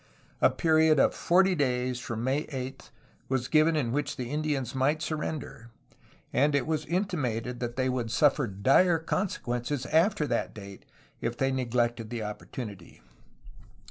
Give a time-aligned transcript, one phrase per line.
[0.41, 2.89] A period of forty days from May 8
[3.29, 5.69] was given in which the Indians might surrender,
[6.33, 10.85] and it was intimated that they would suffer dire consequences after that date
[11.21, 13.03] if they neglected the opportunity.